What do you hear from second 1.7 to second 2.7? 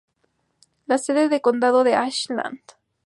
es Ashland.